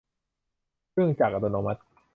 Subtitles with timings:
[0.91, 1.81] เครื่องจักรอัตโนมัติ